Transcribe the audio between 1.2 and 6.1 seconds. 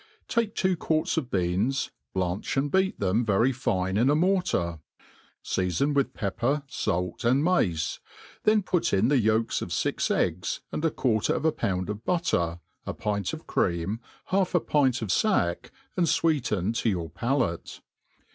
beans, blanch and beat them very fine 10 a niortar; ieafon